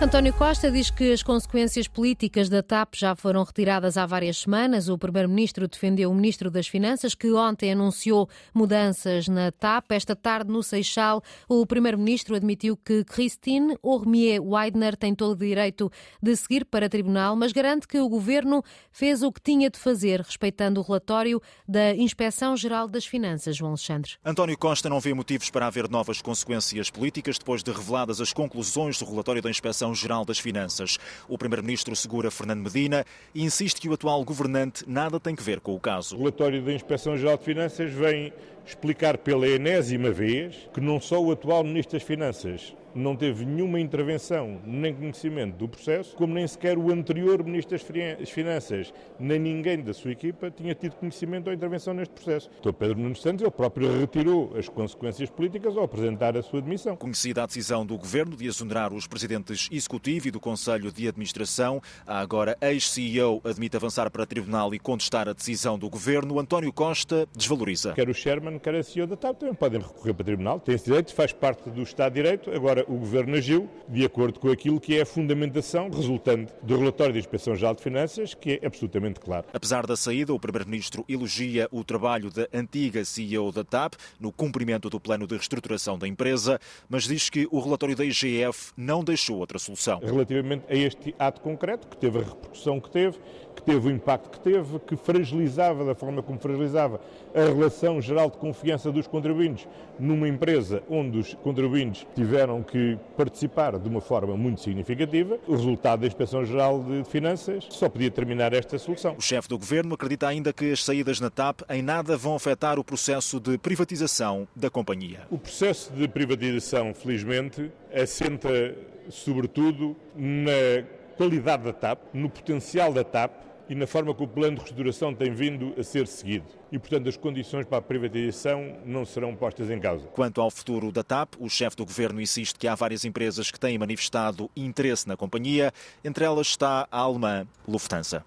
António 0.00 0.34
Costa 0.34 0.70
diz 0.70 0.90
que 0.90 1.12
as 1.12 1.22
consequências 1.22 1.86
políticas 1.88 2.48
da 2.48 2.62
TAP 2.62 2.94
já 2.96 3.14
foram 3.14 3.42
retiradas 3.42 3.96
há 3.96 4.04
várias 4.04 4.38
semanas. 4.38 4.88
O 4.88 4.98
primeiro-ministro 4.98 5.68
defendeu 5.68 6.10
o 6.10 6.14
ministro 6.14 6.50
das 6.50 6.66
Finanças, 6.66 7.14
que 7.14 7.32
ontem 7.32 7.72
anunciou 7.72 8.28
mudanças 8.52 9.28
na 9.28 9.50
TAP. 9.52 9.92
Esta 9.92 10.14
tarde, 10.16 10.50
no 10.50 10.62
Seixal, 10.62 11.22
o 11.48 11.64
primeiro-ministro 11.64 12.34
admitiu 12.34 12.76
que 12.76 13.04
Christine 13.04 13.78
Ormier 13.80 14.42
Weidner 14.42 14.96
tem 14.96 15.14
todo 15.14 15.32
o 15.32 15.36
direito 15.36 15.90
de 16.20 16.36
seguir 16.36 16.64
para 16.64 16.88
tribunal, 16.88 17.34
mas 17.36 17.52
garante 17.52 17.86
que 17.86 17.98
o 17.98 18.08
governo 18.08 18.62
fez 18.90 19.22
o 19.22 19.32
que 19.32 19.40
tinha 19.40 19.70
de 19.70 19.78
fazer, 19.78 20.20
respeitando 20.20 20.80
o 20.80 20.82
relatório 20.82 21.40
da 21.66 21.94
Inspeção-Geral 21.94 22.88
das 22.88 23.06
Finanças. 23.06 23.56
João 23.56 23.70
Alexandre. 23.70 24.14
António 24.24 24.58
Costa 24.58 24.90
não 24.90 25.00
vê 25.00 25.14
motivos 25.14 25.50
para 25.50 25.66
haver 25.66 25.88
novas 25.88 26.20
consequências 26.20 26.90
políticas 26.90 27.38
depois 27.38 27.62
de 27.62 27.70
reveladas 27.70 28.20
as 28.20 28.32
conclusões 28.32 28.98
do 28.98 29.04
relatório 29.04 29.40
da 29.40 29.48
Inspeção 29.48 29.83
Geral 29.92 30.24
das 30.24 30.38
Finanças. 30.38 30.98
O 31.28 31.36
Primeiro-Ministro 31.36 31.96
segura 31.96 32.30
Fernando 32.30 32.62
Medina 32.62 33.04
e 33.34 33.42
insiste 33.42 33.80
que 33.80 33.88
o 33.88 33.92
atual 33.94 34.24
governante 34.24 34.84
nada 34.86 35.18
tem 35.18 35.34
que 35.34 35.42
ver 35.42 35.58
com 35.58 35.74
o 35.74 35.80
caso. 35.80 36.14
O 36.14 36.20
relatório 36.20 36.62
da 36.62 36.72
Inspeção 36.72 37.16
Geral 37.16 37.36
de 37.36 37.44
Finanças 37.44 37.92
vem 37.92 38.32
explicar 38.64 39.18
pela 39.18 39.48
enésima 39.48 40.12
vez 40.12 40.68
que 40.72 40.80
não 40.80 41.00
só 41.00 41.20
o 41.20 41.32
atual 41.32 41.64
Ministro 41.64 41.98
das 41.98 42.06
Finanças 42.06 42.72
não 42.94 43.16
teve 43.16 43.44
nenhuma 43.44 43.80
intervenção 43.80 44.60
nem 44.64 44.94
conhecimento 44.94 45.56
do 45.56 45.68
processo, 45.68 46.14
como 46.16 46.34
nem 46.34 46.46
sequer 46.46 46.78
o 46.78 46.92
anterior 46.92 47.42
Ministro 47.42 47.76
das 47.76 48.30
Finanças, 48.30 48.92
nem 49.18 49.38
ninguém 49.38 49.82
da 49.82 49.92
sua 49.92 50.12
equipa 50.12 50.50
tinha 50.50 50.74
tido 50.74 50.96
conhecimento 50.96 51.48
ou 51.48 51.52
intervenção 51.52 51.94
neste 51.94 52.14
processo. 52.14 52.50
Dr. 52.62 52.72
Pedro 52.72 52.98
Nunes 52.98 53.20
Santos, 53.20 53.42
ele 53.42 53.50
próprio 53.50 54.00
retirou 54.00 54.54
as 54.56 54.68
consequências 54.68 55.30
políticas 55.30 55.76
ao 55.76 55.84
apresentar 55.84 56.36
a 56.36 56.42
sua 56.42 56.60
demissão. 56.60 56.96
Conhecida 56.96 57.42
a 57.42 57.46
decisão 57.46 57.84
do 57.84 57.96
Governo 57.96 58.36
de 58.36 58.46
exonerar 58.46 58.92
os 58.92 59.06
presidentes 59.06 59.68
executivo 59.70 60.28
e 60.28 60.30
do 60.30 60.40
Conselho 60.40 60.92
de 60.92 61.08
Administração, 61.08 61.80
a 62.06 62.20
agora 62.20 62.56
ex-CEO 62.60 63.40
admite 63.44 63.76
avançar 63.76 64.10
para 64.10 64.26
tribunal 64.26 64.74
e 64.74 64.78
contestar 64.78 65.28
a 65.28 65.32
decisão 65.32 65.78
do 65.78 65.88
Governo. 65.88 66.38
António 66.38 66.72
Costa 66.72 67.26
desvaloriza. 67.36 67.92
Quer 67.92 68.08
o 68.08 68.14
Sherman, 68.14 68.58
quer 68.58 68.74
a 68.74 68.82
CEO 68.82 69.06
da 69.06 69.16
TAP 69.16 69.38
também 69.38 69.54
podem 69.54 69.80
recorrer 69.80 70.14
para 70.14 70.24
tribunal, 70.24 70.60
têm 70.60 70.74
esse 70.74 70.86
direito, 70.86 71.14
faz 71.14 71.32
parte 71.32 71.70
do 71.70 71.82
Estado 71.82 72.14
de 72.14 72.22
Direito. 72.22 72.50
Agora, 72.50 72.83
o 72.88 72.94
Governo 72.96 73.36
agiu 73.36 73.68
de 73.88 74.04
acordo 74.04 74.40
com 74.40 74.50
aquilo 74.50 74.80
que 74.80 74.96
é 74.96 75.02
a 75.02 75.06
fundamentação 75.06 75.90
resultante 75.90 76.52
do 76.62 76.76
relatório 76.76 77.12
da 77.12 77.18
Inspeção 77.18 77.54
Geral 77.54 77.74
de 77.74 77.82
Finanças, 77.82 78.34
que 78.34 78.60
é 78.62 78.66
absolutamente 78.66 79.20
claro. 79.20 79.46
Apesar 79.52 79.86
da 79.86 79.96
saída, 79.96 80.32
o 80.32 80.40
Primeiro-Ministro 80.40 81.04
elogia 81.08 81.68
o 81.70 81.84
trabalho 81.84 82.30
da 82.30 82.46
antiga 82.52 83.04
CEO 83.04 83.52
da 83.52 83.64
TAP 83.64 83.94
no 84.18 84.32
cumprimento 84.32 84.88
do 84.88 85.00
plano 85.00 85.26
de 85.26 85.34
reestruturação 85.34 85.98
da 85.98 86.08
empresa, 86.08 86.58
mas 86.88 87.04
diz 87.04 87.28
que 87.30 87.48
o 87.50 87.60
relatório 87.60 87.96
da 87.96 88.04
IGF 88.04 88.72
não 88.76 89.02
deixou 89.02 89.38
outra 89.38 89.58
solução. 89.58 90.00
Relativamente 90.00 90.64
a 90.68 90.74
este 90.74 91.14
ato 91.18 91.40
concreto, 91.40 91.86
que 91.88 91.96
teve 91.96 92.18
a 92.18 92.22
repercussão 92.22 92.80
que 92.80 92.90
teve, 92.90 93.18
que 93.54 93.62
teve 93.62 93.88
o 93.88 93.90
impacto 93.90 94.30
que 94.30 94.40
teve, 94.40 94.78
que 94.80 94.96
fragilizava 94.96 95.84
da 95.84 95.94
forma 95.94 96.22
como 96.22 96.38
fragilizava 96.38 97.00
a 97.34 97.40
relação 97.40 98.00
geral 98.00 98.30
de 98.30 98.36
confiança 98.36 98.90
dos 98.90 99.06
contribuintes 99.06 99.66
numa 99.98 100.28
empresa 100.28 100.82
onde 100.88 101.18
os 101.18 101.34
contribuintes 101.34 102.06
tiveram 102.14 102.62
que 102.62 102.98
participar 103.16 103.78
de 103.78 103.88
uma 103.88 104.00
forma 104.00 104.36
muito 104.36 104.60
significativa. 104.60 105.38
O 105.46 105.52
resultado 105.52 106.00
da 106.00 106.06
Inspeção 106.06 106.44
Geral 106.44 106.82
de 106.82 107.04
Finanças 107.04 107.66
só 107.70 107.88
podia 107.88 108.10
terminar 108.10 108.52
esta 108.52 108.78
solução. 108.78 109.14
O 109.16 109.22
chefe 109.22 109.48
do 109.48 109.58
governo 109.58 109.94
acredita 109.94 110.26
ainda 110.26 110.52
que 110.52 110.72
as 110.72 110.84
saídas 110.84 111.20
na 111.20 111.30
TAP 111.30 111.62
em 111.70 111.82
nada 111.82 112.16
vão 112.16 112.34
afetar 112.34 112.78
o 112.78 112.84
processo 112.84 113.38
de 113.38 113.56
privatização 113.58 114.48
da 114.54 114.68
companhia. 114.68 115.20
O 115.30 115.38
processo 115.38 115.92
de 115.92 116.08
privatização, 116.08 116.92
felizmente, 116.94 117.70
assenta 117.92 118.74
sobretudo 119.08 119.96
na 120.16 120.84
qualidade 121.16 121.64
da 121.64 121.72
TAP, 121.72 121.98
no 122.12 122.28
potencial 122.28 122.92
da 122.92 123.04
TAP 123.04 123.32
e 123.68 123.74
na 123.74 123.86
forma 123.86 124.14
que 124.14 124.22
o 124.22 124.28
plano 124.28 124.56
de 124.56 124.60
reestruturação 124.60 125.14
tem 125.14 125.32
vindo 125.32 125.74
a 125.78 125.82
ser 125.82 126.06
seguido. 126.06 126.44
E, 126.70 126.78
portanto, 126.78 127.08
as 127.08 127.16
condições 127.16 127.64
para 127.64 127.78
a 127.78 127.82
privatização 127.82 128.76
não 128.84 129.04
serão 129.04 129.34
postas 129.34 129.70
em 129.70 129.78
causa. 129.78 130.06
Quanto 130.08 130.40
ao 130.40 130.50
futuro 130.50 130.92
da 130.92 131.02
TAP, 131.02 131.34
o 131.38 131.48
chefe 131.48 131.76
do 131.76 131.86
governo 131.86 132.20
insiste 132.20 132.58
que 132.58 132.68
há 132.68 132.74
várias 132.74 133.04
empresas 133.04 133.50
que 133.50 133.58
têm 133.58 133.78
manifestado 133.78 134.50
interesse 134.54 135.08
na 135.08 135.16
companhia, 135.16 135.72
entre 136.04 136.24
elas 136.24 136.48
está 136.48 136.86
a 136.90 136.98
alemã 136.98 137.46
Lufthansa. 137.66 138.24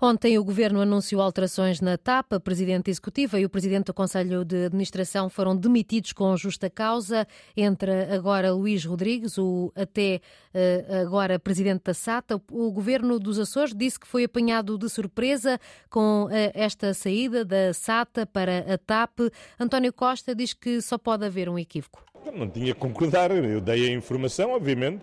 Ontem 0.00 0.38
o 0.38 0.44
Governo 0.44 0.80
anunciou 0.80 1.22
alterações 1.22 1.80
na 1.80 1.96
TAP. 1.96 2.34
A 2.34 2.40
Presidente 2.40 2.90
Executiva 2.90 3.38
e 3.38 3.44
o 3.44 3.50
Presidente 3.50 3.86
do 3.86 3.94
Conselho 3.94 4.44
de 4.44 4.66
Administração 4.66 5.28
foram 5.28 5.56
demitidos 5.56 6.12
com 6.12 6.36
justa 6.36 6.68
causa. 6.70 7.26
Entra 7.56 8.14
agora 8.14 8.52
Luís 8.52 8.84
Rodrigues, 8.84 9.38
o 9.38 9.72
até 9.74 10.20
eh, 10.52 11.02
agora 11.02 11.38
Presidente 11.38 11.84
da 11.84 11.94
SATA. 11.94 12.40
O 12.50 12.70
Governo 12.70 13.18
dos 13.18 13.38
Açores 13.38 13.74
disse 13.74 13.98
que 13.98 14.06
foi 14.06 14.24
apanhado 14.24 14.76
de 14.78 14.88
surpresa 14.88 15.58
com 15.90 16.28
eh, 16.30 16.52
esta 16.54 16.92
saída 16.94 17.44
da 17.44 17.72
SATA 17.72 18.26
para 18.26 18.74
a 18.74 18.78
TAP. 18.78 19.20
António 19.58 19.92
Costa 19.92 20.34
diz 20.34 20.52
que 20.52 20.80
só 20.80 20.98
pode 20.98 21.24
haver 21.24 21.48
um 21.48 21.58
equívoco. 21.58 22.04
Não 22.32 22.48
tinha 22.48 22.72
que 22.72 22.80
concordar. 22.80 23.30
Eu 23.30 23.60
dei 23.60 23.88
a 23.88 23.92
informação, 23.92 24.52
obviamente. 24.52 25.02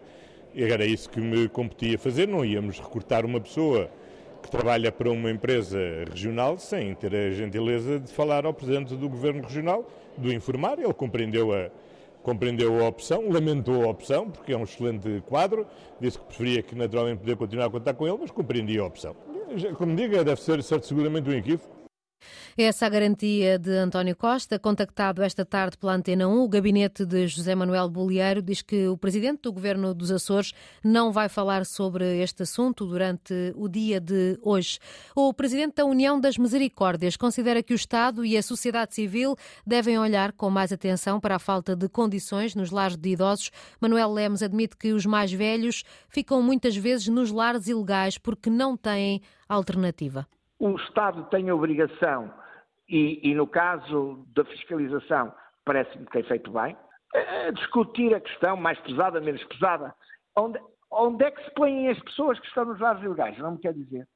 Era 0.56 0.86
isso 0.86 1.10
que 1.10 1.20
me 1.20 1.48
competia 1.48 1.98
fazer. 1.98 2.28
Não 2.28 2.44
íamos 2.44 2.80
recortar 2.80 3.26
uma 3.26 3.40
pessoa 3.40 3.90
que 4.42 4.50
trabalha 4.50 4.92
para 4.92 5.10
uma 5.10 5.30
empresa 5.30 5.80
regional 6.10 6.58
sem 6.58 6.94
ter 6.96 7.14
a 7.14 7.32
gentileza 7.32 8.00
de 8.00 8.12
falar 8.12 8.46
ao 8.46 8.54
Presidente 8.54 8.96
do 8.96 9.08
Governo 9.08 9.44
Regional, 9.44 9.88
do 10.18 10.34
informar. 10.34 10.80
Ele 10.80 10.94
compreendeu 10.94 11.54
a, 11.54 11.70
compreendeu 12.24 12.84
a 12.84 12.88
opção, 12.88 13.30
lamentou 13.30 13.84
a 13.84 13.88
opção, 13.88 14.30
porque 14.30 14.54
é 14.54 14.58
um 14.58 14.64
excelente 14.64 15.22
quadro, 15.28 15.66
disse 16.00 16.18
que 16.18 16.26
preferia 16.26 16.62
que 16.62 16.76
naturalmente 16.76 17.20
poder 17.20 17.36
continuar 17.36 17.68
a 17.68 17.70
contar 17.70 17.94
com 17.94 18.08
ele, 18.08 18.18
mas 18.20 18.32
compreendia 18.32 18.82
a 18.82 18.86
opção. 18.86 19.16
Como 19.78 19.96
diga, 19.96 20.24
deve 20.24 20.42
ser 20.42 20.64
certo, 20.64 20.88
seguramente 20.88 21.30
um 21.30 21.34
equívoco. 21.34 21.81
Essa 22.58 22.86
a 22.86 22.90
garantia 22.90 23.58
de 23.58 23.72
António 23.72 24.16
Costa. 24.16 24.60
Contactado 24.60 25.24
esta 25.24 25.46
tarde 25.46 25.78
pela 25.78 25.94
Antena 25.94 26.28
1, 26.28 26.44
o 26.44 26.50
gabinete 26.50 27.06
de 27.06 27.28
José 27.28 27.56
Manuel 27.56 27.90
Bolieiro 27.90 28.42
diz 28.42 28.62
que 28.62 28.88
o 28.88 28.98
presidente 28.98 29.44
do 29.44 29.54
governo 29.54 29.94
dos 29.94 30.12
Açores 30.12 30.54
não 30.84 31.12
vai 31.12 31.30
falar 31.30 31.66
sobre 31.66 32.22
este 32.22 32.44
assunto 32.44 32.86
durante 32.86 33.34
o 33.56 33.68
dia 33.68 34.00
de 34.00 34.38
hoje. 34.42 34.80
O 35.16 35.34
presidente 35.34 35.76
da 35.76 35.86
União 35.86 36.20
das 36.20 36.38
Misericórdias 36.38 37.16
considera 37.16 37.64
que 37.64 37.74
o 37.74 37.76
Estado 37.76 38.26
e 38.26 38.38
a 38.38 38.44
sociedade 38.44 38.94
civil 38.96 39.36
devem 39.66 39.98
olhar 39.98 40.32
com 40.34 40.50
mais 40.50 40.72
atenção 40.72 41.20
para 41.20 41.36
a 41.36 41.40
falta 41.40 41.76
de 41.76 41.88
condições 41.88 42.54
nos 42.54 42.70
lares 42.70 42.98
de 42.98 43.10
idosos. 43.10 43.50
Manuel 43.80 44.12
Lemos 44.12 44.44
admite 44.44 44.76
que 44.76 44.92
os 44.92 45.06
mais 45.06 45.32
velhos 45.32 45.84
ficam 46.10 46.42
muitas 46.42 46.76
vezes 46.76 47.08
nos 47.08 47.32
lares 47.32 47.68
ilegais 47.68 48.18
porque 48.18 48.50
não 48.50 48.76
têm 48.76 49.22
alternativa 49.48 50.28
o 50.62 50.76
Estado 50.76 51.24
tem 51.26 51.50
a 51.50 51.56
obrigação, 51.56 52.32
e, 52.88 53.20
e 53.28 53.34
no 53.34 53.48
caso 53.48 54.24
da 54.36 54.46
fiscalização, 54.46 55.34
parece-me 55.66 56.06
que 56.06 56.12
tem 56.12 56.24
feito 56.24 56.52
bem, 56.52 56.78
a 57.16 57.52
discutir 57.52 58.14
a 58.14 58.22
questão 58.22 58.56
mais 58.56 58.80
pesada, 58.82 59.20
menos 59.20 59.44
pesada. 59.46 59.94
Onde, 60.38 60.60
onde 60.92 61.26
é 61.26 61.32
que 61.32 61.44
se 61.44 61.52
põem 61.56 61.90
as 61.90 62.00
pessoas 62.04 62.40
que 62.40 62.46
estão 62.46 62.66
nos 62.66 62.80
lares 62.80 63.02
ilegais? 63.02 63.38
Não 63.40 63.54
me 63.54 63.58
quer 63.58 63.74
dizer 63.74 64.08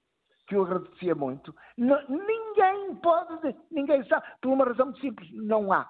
que 0.47 0.56
eu 0.56 0.63
agradecia 0.63 1.16
muito. 1.16 1.53
Não, 1.75 2.00
ninguém 2.07 2.95
pode, 2.97 3.56
ninguém 3.72 4.03
sabe, 4.06 4.27
por 4.39 4.53
uma 4.53 4.66
razão 4.66 4.85
muito 4.85 5.01
simples, 5.01 5.27
não 5.33 5.73
há. 5.73 5.89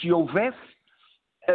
Se 0.00 0.12
houvesse, 0.12 0.58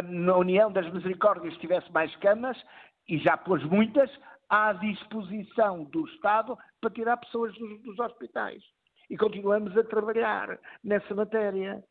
na 0.02 0.36
União 0.36 0.72
das 0.72 0.92
Misericórdias 0.92 1.56
tivesse 1.58 1.90
mais 1.92 2.14
camas, 2.16 2.60
e 3.08 3.18
já 3.18 3.36
pôs 3.36 3.62
muitas, 3.62 4.10
à 4.48 4.72
disposição 4.72 5.84
do 5.84 6.06
Estado 6.08 6.56
para 6.80 6.90
tirar 6.90 7.16
pessoas 7.16 7.54
dos, 7.54 7.82
dos 7.82 7.98
hospitais. 7.98 8.62
E 9.10 9.16
continuamos 9.16 9.76
a 9.76 9.84
trabalhar 9.84 10.58
nessa 10.82 11.14
matéria. 11.14 11.82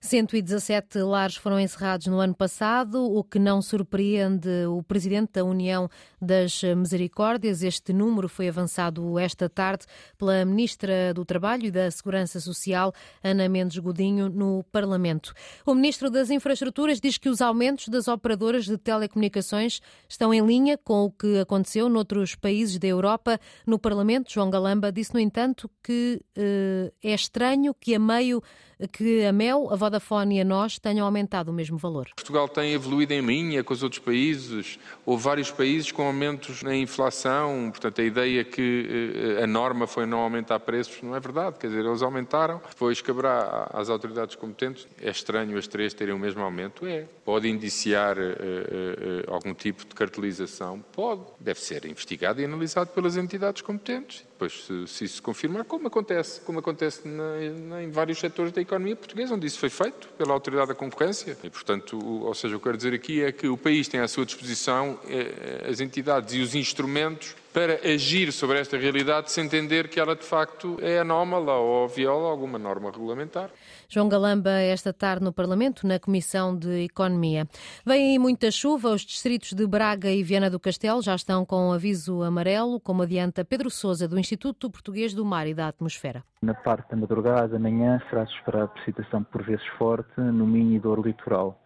117 0.00 1.00
lares 1.00 1.36
foram 1.36 1.58
encerrados 1.58 2.06
no 2.06 2.20
ano 2.20 2.34
passado, 2.34 3.04
o 3.04 3.24
que 3.24 3.38
não 3.38 3.60
surpreende 3.60 4.48
o 4.68 4.82
presidente 4.82 5.32
da 5.34 5.44
União 5.44 5.88
das 6.20 6.62
Misericórdias. 6.76 7.62
Este 7.62 7.92
número 7.92 8.28
foi 8.28 8.48
avançado 8.48 9.18
esta 9.18 9.48
tarde 9.48 9.86
pela 10.16 10.44
ministra 10.44 11.12
do 11.12 11.24
Trabalho 11.24 11.66
e 11.66 11.70
da 11.70 11.90
Segurança 11.90 12.40
Social, 12.40 12.92
Ana 13.22 13.48
Mendes 13.48 13.78
Godinho, 13.78 14.28
no 14.28 14.64
Parlamento. 14.70 15.34
O 15.66 15.74
ministro 15.74 16.10
das 16.10 16.30
Infraestruturas 16.30 17.00
diz 17.00 17.18
que 17.18 17.28
os 17.28 17.40
aumentos 17.40 17.88
das 17.88 18.06
operadoras 18.06 18.66
de 18.66 18.78
telecomunicações 18.78 19.80
estão 20.08 20.32
em 20.32 20.44
linha 20.46 20.78
com 20.78 21.04
o 21.04 21.10
que 21.10 21.40
aconteceu 21.40 21.88
noutros 21.88 22.34
países 22.34 22.78
da 22.78 22.86
Europa. 22.86 23.40
No 23.66 23.78
Parlamento, 23.78 24.32
João 24.32 24.48
Galamba 24.48 24.92
disse, 24.92 25.12
no 25.12 25.20
entanto, 25.20 25.68
que 25.82 26.20
eh, 26.36 26.92
é 27.02 27.14
estranho 27.14 27.74
que 27.74 27.94
a 27.94 27.98
meio 27.98 28.42
que 28.86 29.24
a 29.24 29.32
Mel, 29.32 29.68
a 29.72 29.76
Vodafone 29.76 30.36
e 30.36 30.40
a 30.40 30.44
nós 30.44 30.78
tenham 30.78 31.04
aumentado 31.04 31.50
o 31.50 31.54
mesmo 31.54 31.76
valor. 31.76 32.08
Portugal 32.14 32.48
tem 32.48 32.72
evoluído 32.72 33.12
em 33.12 33.20
linha 33.20 33.64
com 33.64 33.72
os 33.72 33.82
outros 33.82 34.00
países. 34.00 34.78
Houve 35.04 35.22
vários 35.22 35.50
países 35.50 35.90
com 35.90 36.06
aumentos 36.06 36.62
na 36.62 36.74
inflação. 36.76 37.70
Portanto, 37.70 38.00
a 38.00 38.04
ideia 38.04 38.44
que 38.44 39.36
eh, 39.38 39.42
a 39.42 39.46
norma 39.46 39.86
foi 39.86 40.06
não 40.06 40.20
aumentar 40.20 40.60
preços 40.60 41.02
não 41.02 41.16
é 41.16 41.20
verdade. 41.20 41.58
Quer 41.58 41.68
dizer, 41.68 41.84
eles 41.84 42.02
aumentaram. 42.02 42.60
Depois 42.68 43.00
caberá 43.00 43.68
às 43.72 43.88
autoridades 43.88 44.36
competentes. 44.36 44.86
É 45.02 45.10
estranho 45.10 45.58
as 45.58 45.66
três 45.66 45.92
terem 45.94 46.14
o 46.14 46.18
mesmo 46.18 46.42
aumento? 46.42 46.86
É. 46.86 47.04
Pode 47.24 47.48
indiciar 47.48 48.16
uh, 48.18 48.22
uh, 48.22 49.34
algum 49.34 49.54
tipo 49.54 49.84
de 49.86 49.94
cartelização? 49.94 50.84
Pode. 50.92 51.22
Deve 51.40 51.60
ser 51.60 51.84
investigado 51.86 52.40
e 52.40 52.44
analisado 52.44 52.90
pelas 52.90 53.16
entidades 53.16 53.62
competentes. 53.62 54.27
Depois, 54.38 54.52
se, 54.52 54.86
se 54.86 55.04
isso 55.04 55.16
se 55.16 55.22
confirmar, 55.22 55.64
como 55.64 55.88
acontece, 55.88 56.40
como 56.42 56.60
acontece 56.60 57.08
na, 57.08 57.34
na, 57.70 57.82
em 57.82 57.90
vários 57.90 58.20
setores 58.20 58.52
da 58.52 58.60
economia 58.60 58.94
portuguesa, 58.94 59.34
onde 59.34 59.48
isso 59.48 59.58
foi 59.58 59.68
feito 59.68 60.06
pela 60.16 60.32
Autoridade 60.32 60.68
da 60.68 60.74
Concorrência. 60.76 61.36
E, 61.42 61.50
portanto, 61.50 61.98
o, 61.98 62.24
ou 62.24 62.34
seja, 62.34 62.56
o 62.56 62.60
que 62.60 62.68
eu 62.68 62.70
quero 62.70 62.76
dizer 62.76 62.94
aqui 62.94 63.20
é 63.20 63.32
que 63.32 63.48
o 63.48 63.56
país 63.56 63.88
tem 63.88 63.98
à 63.98 64.06
sua 64.06 64.24
disposição 64.24 64.96
eh, 65.08 65.66
as 65.68 65.80
entidades 65.80 66.34
e 66.34 66.40
os 66.40 66.54
instrumentos 66.54 67.34
para 67.52 67.80
agir 67.82 68.30
sobre 68.30 68.60
esta 68.60 68.78
realidade 68.78 69.32
se 69.32 69.40
entender 69.40 69.88
que 69.88 69.98
ela 69.98 70.14
de 70.14 70.24
facto 70.24 70.78
é 70.80 71.00
anómala 71.00 71.54
ou 71.54 71.88
viola 71.88 72.30
alguma 72.30 72.60
norma 72.60 72.92
regulamentar. 72.92 73.50
João 73.90 74.06
Galamba, 74.06 74.50
esta 74.50 74.92
tarde 74.92 75.24
no 75.24 75.32
Parlamento, 75.32 75.86
na 75.86 75.98
Comissão 75.98 76.54
de 76.54 76.84
Economia. 76.84 77.48
Vem 77.86 78.10
aí 78.10 78.18
muita 78.18 78.50
chuva, 78.50 78.90
os 78.90 79.00
distritos 79.00 79.54
de 79.54 79.66
Braga 79.66 80.10
e 80.10 80.22
Viana 80.22 80.50
do 80.50 80.60
Castelo 80.60 81.00
já 81.00 81.14
estão 81.14 81.42
com 81.46 81.72
aviso 81.72 82.22
amarelo, 82.22 82.78
como 82.80 83.00
adianta 83.00 83.46
Pedro 83.46 83.70
Sousa, 83.70 84.06
do 84.06 84.18
Instituto 84.18 84.70
Português 84.70 85.14
do 85.14 85.24
Mar 85.24 85.46
e 85.46 85.54
da 85.54 85.68
Atmosfera. 85.68 86.22
Na 86.42 86.52
parte 86.52 86.90
da 86.90 86.98
madrugada, 86.98 87.56
amanhã, 87.56 87.98
será-se 88.10 88.34
esperar 88.34 88.68
precipitação 88.68 89.24
por 89.24 89.42
vezes 89.42 89.66
forte 89.78 90.20
no 90.20 90.46
Minho 90.46 90.76
e 90.76 90.78
Douro 90.78 91.00
Litoral. 91.00 91.58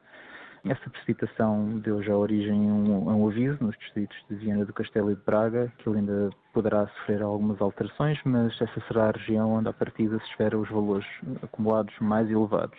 Essa 0.64 0.90
precipitação 0.90 1.80
deu 1.80 2.00
já 2.04 2.16
origem 2.16 2.70
a 2.70 2.72
um, 2.72 3.10
a 3.10 3.14
um, 3.16 3.28
aviso 3.28 3.58
nos 3.60 3.76
distritos 3.78 4.16
de 4.30 4.36
Viana 4.36 4.64
do 4.64 4.72
Castelo 4.72 5.10
e 5.10 5.16
de 5.16 5.22
Braga, 5.22 5.72
que 5.78 5.88
ele 5.88 5.98
ainda 5.98 6.30
poderá 6.52 6.86
sofrer 6.86 7.20
algumas 7.20 7.60
alterações, 7.60 8.16
mas 8.24 8.52
essa 8.60 8.80
será 8.86 9.08
a 9.08 9.10
região 9.10 9.54
onde, 9.54 9.68
a 9.68 9.72
partida, 9.72 10.18
se 10.20 10.30
espera 10.30 10.56
os 10.56 10.68
valores 10.70 11.06
acumulados 11.42 11.92
mais 12.00 12.30
elevados. 12.30 12.78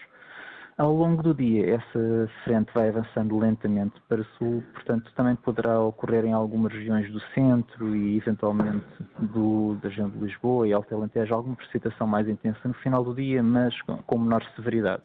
Ao 0.75 0.91
longo 0.91 1.21
do 1.21 1.35
dia, 1.35 1.75
essa 1.75 2.29
frente 2.43 2.71
vai 2.73 2.89
avançando 2.89 3.37
lentamente 3.37 3.93
para 4.09 4.23
sul, 4.37 4.63
portanto, 4.73 5.11
também 5.15 5.35
poderá 5.35 5.79
ocorrer 5.79 6.25
em 6.25 6.33
algumas 6.33 6.73
regiões 6.73 7.11
do 7.11 7.19
centro 7.35 7.95
e, 7.95 8.17
eventualmente, 8.17 8.83
do, 9.19 9.75
da 9.75 9.89
região 9.89 10.09
de 10.09 10.17
Lisboa 10.17 10.67
e 10.67 10.73
Alto 10.73 10.95
Alentejo, 10.95 11.33
alguma 11.35 11.55
precipitação 11.55 12.07
mais 12.07 12.27
intensa 12.27 12.59
no 12.63 12.73
final 12.75 13.03
do 13.03 13.13
dia, 13.13 13.43
mas 13.43 13.79
com, 13.83 13.97
com 13.97 14.17
menor 14.17 14.43
severidade. 14.55 15.03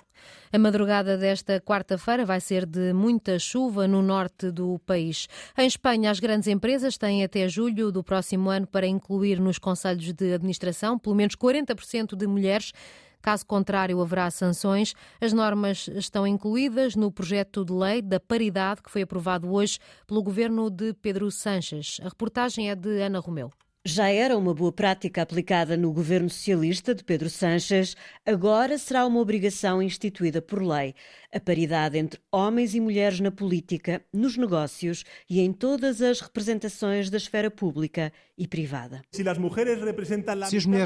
A 0.50 0.58
madrugada 0.58 1.18
desta 1.18 1.60
quarta-feira 1.60 2.24
vai 2.24 2.40
ser 2.40 2.64
de 2.64 2.94
muita 2.94 3.38
chuva 3.38 3.86
no 3.86 4.00
norte 4.00 4.50
do 4.50 4.78
país. 4.80 5.28
Em 5.56 5.66
Espanha, 5.66 6.10
as 6.10 6.18
grandes 6.18 6.48
empresas 6.48 6.96
têm 6.96 7.22
até 7.22 7.46
julho 7.46 7.92
do 7.92 8.02
próximo 8.02 8.48
ano 8.48 8.66
para 8.66 8.86
incluir 8.86 9.38
nos 9.38 9.58
conselhos 9.58 10.14
de 10.14 10.32
administração 10.32 10.98
pelo 10.98 11.14
menos 11.14 11.36
40% 11.36 12.16
de 12.16 12.26
mulheres 12.26 12.72
Caso 13.20 13.44
contrário, 13.46 14.00
haverá 14.00 14.30
sanções. 14.30 14.94
As 15.20 15.32
normas 15.32 15.88
estão 15.88 16.26
incluídas 16.26 16.94
no 16.94 17.10
projeto 17.10 17.64
de 17.64 17.72
lei 17.72 18.00
da 18.00 18.20
paridade 18.20 18.82
que 18.82 18.90
foi 18.90 19.02
aprovado 19.02 19.52
hoje 19.52 19.78
pelo 20.06 20.22
governo 20.22 20.70
de 20.70 20.94
Pedro 20.94 21.30
Sanches. 21.30 21.98
A 22.02 22.08
reportagem 22.08 22.70
é 22.70 22.74
de 22.74 23.02
Ana 23.02 23.18
Romeu. 23.18 23.50
Já 23.90 24.10
era 24.10 24.36
uma 24.36 24.52
boa 24.52 24.70
prática 24.70 25.22
aplicada 25.22 25.74
no 25.74 25.90
governo 25.90 26.28
socialista 26.28 26.94
de 26.94 27.02
Pedro 27.02 27.30
Sanches, 27.30 27.96
agora 28.26 28.76
será 28.76 29.06
uma 29.06 29.18
obrigação 29.18 29.80
instituída 29.80 30.42
por 30.42 30.62
lei. 30.62 30.94
A 31.32 31.40
paridade 31.40 31.96
entre 31.96 32.20
homens 32.30 32.74
e 32.74 32.80
mulheres 32.80 33.18
na 33.18 33.30
política, 33.30 34.04
nos 34.12 34.36
negócios 34.36 35.04
e 35.28 35.40
em 35.40 35.54
todas 35.54 36.02
as 36.02 36.20
representações 36.20 37.08
da 37.08 37.16
esfera 37.16 37.50
pública 37.50 38.12
e 38.36 38.46
privada. 38.46 39.00
Se 39.10 39.26
as 39.26 39.38
mulheres 39.38 39.80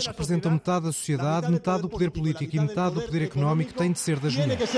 representam 0.06 0.52
metade 0.52 0.86
da 0.86 0.92
sociedade, 0.92 1.50
metade 1.50 1.82
do 1.82 1.88
poder 1.88 2.12
político 2.12 2.54
e 2.54 2.60
metade 2.60 2.94
do 2.94 3.02
poder 3.02 3.22
económico 3.22 3.74
tem 3.74 3.90
de 3.90 3.98
ser 3.98 4.20
das 4.20 4.36
mulheres. 4.36 4.70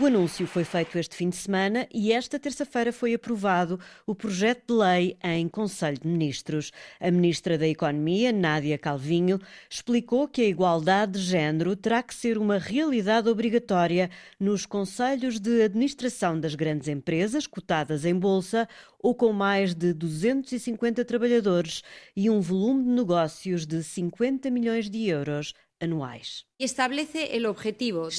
O 0.00 0.06
anúncio 0.06 0.46
foi 0.46 0.64
feito 0.64 0.96
este 0.96 1.14
fim 1.14 1.28
de 1.28 1.36
semana 1.36 1.86
e 1.92 2.10
esta 2.10 2.38
terça-feira 2.38 2.90
foi 2.90 3.12
aprovado 3.12 3.78
o 4.06 4.14
projeto 4.14 4.68
de 4.68 4.72
lei 4.72 5.18
em 5.22 5.46
Conselho 5.46 6.00
de 6.00 6.08
Ministros. 6.08 6.72
A 6.98 7.10
ministra 7.10 7.58
da 7.58 7.68
Economia, 7.68 8.32
Nádia 8.32 8.78
Calvinho, 8.78 9.38
explicou 9.68 10.26
que 10.26 10.40
a 10.40 10.46
igualdade 10.46 11.12
de 11.12 11.18
género 11.18 11.76
terá 11.76 12.02
que 12.02 12.14
ser 12.14 12.38
uma 12.38 12.56
realidade 12.56 13.28
obrigatória 13.28 14.08
nos 14.40 14.64
conselhos 14.64 15.38
de 15.38 15.64
administração 15.64 16.40
das 16.40 16.54
grandes 16.54 16.88
empresas 16.88 17.46
cotadas 17.46 18.06
em 18.06 18.14
bolsa 18.14 18.66
ou 18.98 19.14
com 19.14 19.34
mais 19.34 19.74
de 19.74 19.92
250 19.92 21.04
trabalhadores 21.04 21.82
e 22.16 22.30
um 22.30 22.40
volume 22.40 22.84
de 22.84 22.90
negócios 22.90 23.66
de 23.66 23.84
50 23.84 24.50
milhões 24.50 24.88
de 24.88 25.06
euros 25.08 25.52
anuais. 25.78 26.49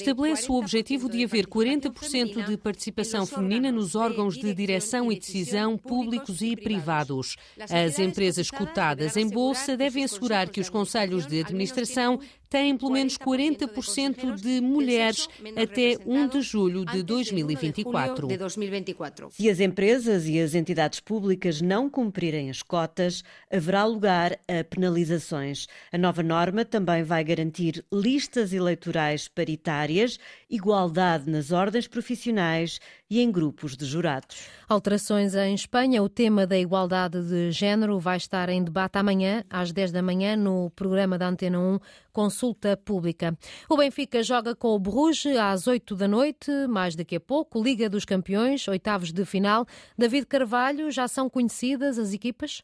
Estabelece 0.00 0.50
o 0.50 0.56
objetivo 0.56 1.08
de 1.08 1.22
haver 1.22 1.46
40% 1.46 2.44
de 2.44 2.56
participação 2.56 3.24
feminina 3.24 3.70
nos 3.70 3.94
órgãos 3.94 4.36
de 4.36 4.52
direção 4.52 5.12
e 5.12 5.18
decisão 5.18 5.78
públicos 5.78 6.42
e 6.42 6.56
privados. 6.56 7.36
As 7.70 8.00
empresas 8.00 8.50
cotadas 8.50 9.16
em 9.16 9.28
bolsa 9.28 9.76
devem 9.76 10.02
assegurar 10.02 10.48
que 10.48 10.60
os 10.60 10.68
conselhos 10.68 11.24
de 11.24 11.40
administração 11.40 12.18
têm 12.50 12.76
pelo 12.76 12.90
menos 12.90 13.16
40% 13.16 14.34
de 14.34 14.60
mulheres 14.60 15.26
até 15.56 15.96
1 16.04 16.28
de 16.28 16.42
julho 16.42 16.84
de 16.84 17.02
2024. 17.02 18.28
Se 19.30 19.48
as 19.48 19.58
empresas 19.58 20.26
e 20.26 20.38
as 20.38 20.54
entidades 20.54 21.00
públicas 21.00 21.62
não 21.62 21.88
cumprirem 21.88 22.50
as 22.50 22.62
cotas, 22.62 23.24
haverá 23.50 23.86
lugar 23.86 24.38
a 24.46 24.62
penalizações. 24.64 25.66
A 25.90 25.96
nova 25.96 26.22
norma 26.22 26.62
também 26.62 27.02
vai 27.02 27.24
garantir 27.24 27.82
listas 27.90 28.31
eleitorais 28.36 29.28
paritárias, 29.28 30.18
igualdade 30.48 31.30
nas 31.30 31.50
ordens 31.50 31.86
profissionais 31.86 32.78
e 33.10 33.20
em 33.20 33.30
grupos 33.30 33.76
de 33.76 33.84
jurados. 33.84 34.48
Alterações 34.68 35.34
em 35.34 35.54
Espanha. 35.54 36.02
O 36.02 36.08
tema 36.08 36.46
da 36.46 36.58
igualdade 36.58 37.22
de 37.22 37.50
género 37.50 37.98
vai 37.98 38.16
estar 38.16 38.48
em 38.48 38.62
debate 38.62 38.96
amanhã, 38.96 39.44
às 39.50 39.72
10 39.72 39.92
da 39.92 40.02
manhã, 40.02 40.36
no 40.36 40.70
programa 40.70 41.18
da 41.18 41.28
Antena 41.28 41.58
1 41.58 41.78
consulta 42.12 42.76
pública. 42.76 43.36
O 43.68 43.76
Benfica 43.76 44.22
joga 44.22 44.54
com 44.54 44.68
o 44.68 44.78
Bruges 44.78 45.36
às 45.36 45.66
8 45.66 45.96
da 45.96 46.06
noite, 46.06 46.50
mais 46.68 46.94
daqui 46.94 47.16
a 47.16 47.20
pouco, 47.20 47.62
Liga 47.62 47.88
dos 47.88 48.04
Campeões, 48.04 48.68
oitavos 48.68 49.12
de 49.12 49.24
final. 49.24 49.66
David 49.96 50.26
Carvalho, 50.26 50.90
já 50.90 51.08
são 51.08 51.28
conhecidas 51.28 51.98
as 51.98 52.12
equipas? 52.12 52.62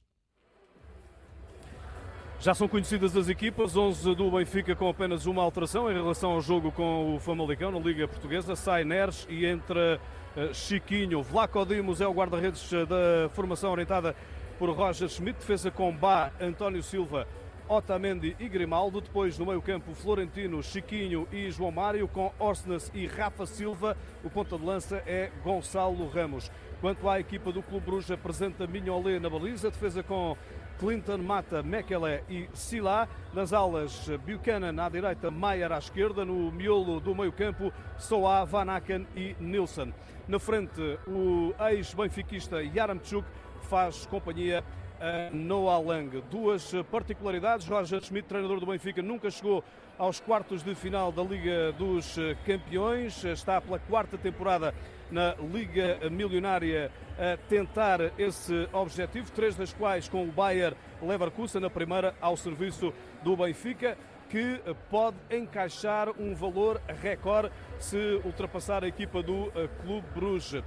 Já 2.40 2.55
são 2.55 2.69
conhecidas 2.69 3.17
as 3.17 3.29
equipas, 3.29 3.76
11 3.76 4.14
do 4.14 4.31
Benfica 4.31 4.76
com 4.76 4.88
apenas 4.88 5.26
uma 5.26 5.43
alteração 5.43 5.90
em 5.90 5.94
relação 5.94 6.31
ao 6.31 6.40
jogo 6.40 6.70
com 6.70 7.17
o 7.17 7.19
Famalicão 7.19 7.73
na 7.73 7.81
Liga 7.81 8.06
Portuguesa. 8.06 8.55
Sai 8.55 8.85
Neres 8.85 9.26
e 9.29 9.44
entra 9.44 10.00
eh, 10.37 10.50
Chiquinho. 10.52 11.20
Vlaco 11.20 11.67
Dimos 11.67 12.00
é 12.00 12.06
o 12.06 12.12
guarda-redes 12.12 12.73
eh, 12.73 12.87
da 12.87 13.29
formação 13.31 13.73
orientada 13.73 14.14
por 14.56 14.70
Roger 14.70 15.09
Schmidt. 15.09 15.40
Defesa 15.40 15.68
com 15.73 15.92
Bá, 15.92 16.30
António 16.40 16.80
Silva 16.80 17.26
Otamendi 17.68 18.37
e 18.38 18.49
Grimaldo. 18.49 19.00
Depois 19.00 19.37
no 19.37 19.47
meio-campo, 19.47 19.92
Florentino, 19.92 20.62
Chiquinho 20.62 21.26
e 21.33 21.50
João 21.50 21.73
Mário, 21.73 22.07
com 22.07 22.33
Orsnes 22.38 22.88
e 22.95 23.04
Rafa 23.07 23.47
Silva. 23.47 23.97
O 24.23 24.30
ponta 24.30 24.57
de 24.57 24.64
lança 24.64 25.02
é 25.09 25.33
Gonçalo 25.42 26.09
Ramos. 26.09 26.52
Quanto 26.80 27.09
à 27.09 27.18
equipa 27.18 27.50
do 27.50 27.61
Clube 27.62 27.87
Bruxa, 27.87 28.14
apresenta 28.14 28.64
Mignolet 28.64 29.18
na 29.18 29.28
baliza, 29.28 29.68
defesa 29.68 30.00
com 30.00 30.37
Clinton, 30.78 31.18
Mata, 31.18 31.62
Mekele 31.62 32.23
e 32.28 32.49
Sila. 32.54 33.08
Nas 33.35 33.52
alas, 33.52 34.08
Buchanan 34.25 34.78
à 34.80 34.88
direita, 34.88 35.30
Maier 35.30 35.73
à 35.73 35.78
esquerda. 35.78 36.25
No 36.25 36.50
miolo 36.52 37.00
do 37.00 37.14
meio-campo, 37.14 37.73
Soa, 37.99 38.44
Van 38.44 38.68
Aken 38.70 39.06
e 39.16 39.37
Nilsson. 39.40 39.92
Na 40.26 40.38
frente, 40.38 40.99
o 41.06 41.54
ex-benfiquista 41.70 42.62
Yaramchuk 42.62 43.26
faz 43.62 44.06
companhia 44.06 44.64
a 45.00 45.35
Noah 45.35 45.78
Lang. 45.78 46.23
Duas 46.31 46.73
particularidades. 46.90 47.67
Roger 47.67 48.02
Schmidt, 48.02 48.28
treinador 48.28 48.61
do 48.61 48.67
Benfica, 48.67 49.02
nunca 49.02 49.31
chegou 49.31 49.64
aos 49.99 50.21
quartos 50.21 50.62
de 50.62 50.75
final 50.75 51.11
da 51.11 51.23
Liga 51.23 51.73
dos 51.73 52.17
Campeões. 52.45 53.25
Está 53.25 53.61
pela 53.61 53.78
quarta 53.78 54.17
temporada 54.17 54.75
na 55.11 55.35
Liga 55.52 55.99
Milionária 56.11 56.90
a 57.19 57.37
tentar 57.49 58.12
esse 58.19 58.69
objetivo, 58.73 59.31
três 59.33 59.57
das 59.57 59.73
quais 59.73 60.09
com 60.09 60.25
o 60.25 60.33
Bayer 60.33 60.75
Leverkusen, 61.02 61.61
na 61.61 61.71
primeira 61.71 62.14
ao 62.21 62.37
serviço 62.37 62.93
do 63.23 63.37
Benfica 63.37 63.97
que 64.28 64.61
pode 64.90 65.17
encaixar 65.31 66.11
um 66.21 66.35
valor 66.35 66.81
recorde 67.00 67.50
se 67.78 68.21
ultrapassar 68.25 68.85
a 68.85 68.88
equipa 68.88 69.23
do 69.23 69.50
eh, 69.55 69.69
Clube 69.83 70.07
Bruges. 70.14 70.62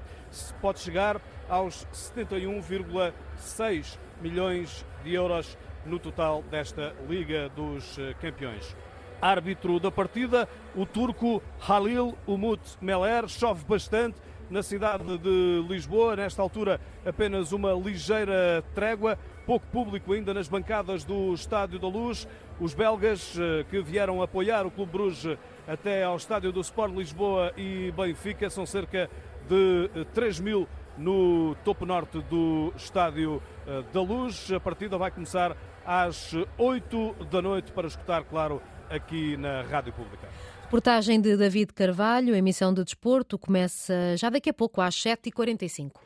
Pode 0.60 0.80
chegar 0.80 1.22
aos 1.48 1.86
71,6 1.94 4.00
milhões 4.22 4.86
de 5.04 5.14
euros 5.14 5.58
no 5.86 5.98
total 6.00 6.44
desta 6.50 6.94
Liga 7.10 7.50
dos 7.50 7.98
eh, 7.98 8.14
Campeões. 8.22 8.76
árbitro 9.22 9.80
da 9.80 9.92
partida, 9.92 10.50
o 10.76 10.86
turco 10.86 11.44
Halil 11.60 12.18
Umut 12.26 12.62
Meler. 12.82 13.28
Chove 13.28 13.64
bastante 13.66 14.20
na 14.50 14.64
cidade 14.64 15.18
de 15.18 15.66
Lisboa. 15.68 16.16
Nesta 16.16 16.42
altura, 16.42 16.80
apenas 17.06 17.52
uma 17.52 17.74
ligeira 17.74 18.64
trégua. 18.74 19.18
Pouco 19.46 19.66
público 19.68 20.14
ainda 20.14 20.34
nas 20.34 20.48
bancadas 20.48 21.04
do 21.04 21.34
Estádio 21.34 21.80
da 21.80 21.88
Luz. 21.88 22.28
Os 22.60 22.74
belgas 22.74 23.36
eh, 23.40 23.66
que 23.70 23.82
vieram 23.82 24.22
apoiar 24.22 24.66
o 24.66 24.72
Clube 24.72 24.92
Bruges 24.92 25.38
até 25.68 26.04
ao 26.04 26.16
Estádio 26.16 26.52
do 26.52 26.62
Sport 26.62 26.94
Lisboa 26.94 27.54
e 27.58 27.92
Benfica 27.96 28.50
são 28.50 28.66
cerca 28.66 29.10
de 29.52 30.06
3 30.14 30.40
eh, 30.40 30.44
mil 30.44 30.68
no 30.98 31.56
topo 31.66 31.86
norte 31.86 32.22
do 32.22 32.74
Estádio 32.78 33.44
eh, 33.68 33.84
da 33.92 34.02
Luz. 34.02 34.50
A 34.52 34.60
partida 34.60 34.98
vai 34.98 35.12
começar 35.12 35.58
às 35.86 36.34
8 36.58 37.16
da 37.30 37.42
noite 37.42 37.72
para 37.72 37.88
escutar, 37.88 38.24
claro, 38.24 38.62
aqui 38.90 39.36
na 39.36 39.64
Rádio 39.64 39.92
Pública. 39.92 40.30
Reportagem 40.64 41.20
de 41.20 41.36
David 41.36 41.74
Carvalho, 41.74 42.34
emissão 42.34 42.74
de 42.74 42.82
desporto, 42.84 43.38
começa 43.38 44.16
já 44.16 44.30
daqui 44.30 44.50
a 44.50 44.54
pouco 44.54 44.80
às 44.80 44.96
7h45. 44.96 46.02